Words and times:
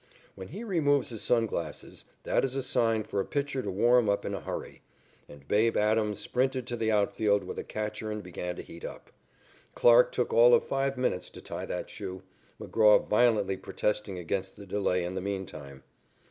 When 0.33 0.47
he 0.47 0.63
removes 0.63 1.09
his 1.09 1.21
sun 1.21 1.45
glasses 1.45 2.05
that 2.23 2.43
is 2.43 2.55
a 2.55 2.63
sign 2.63 3.03
for 3.03 3.19
a 3.19 3.23
pitcher 3.23 3.61
to 3.61 3.69
warm 3.69 4.09
up 4.09 4.25
in 4.25 4.33
a 4.33 4.39
hurry, 4.41 4.81
and 5.29 5.47
"Babe" 5.47 5.77
Adams 5.77 6.17
sprinted 6.17 6.65
to 6.65 6.75
the 6.75 6.91
outfield 6.91 7.43
with 7.43 7.59
a 7.59 7.63
catcher 7.63 8.09
and 8.09 8.23
began 8.23 8.55
to 8.55 8.63
heat 8.63 8.83
up. 8.83 9.11
Clarke 9.75 10.11
took 10.11 10.33
all 10.33 10.55
of 10.55 10.63
five 10.65 10.97
minutes 10.97 11.29
to 11.29 11.39
tie 11.39 11.67
that 11.67 11.91
shoe, 11.91 12.23
McGraw 12.59 13.07
violently 13.07 13.57
protesting 13.57 14.17
against 14.17 14.55
the 14.55 14.65
delay 14.65 15.03
in 15.03 15.13
the 15.13 15.21
meantime. 15.21 15.83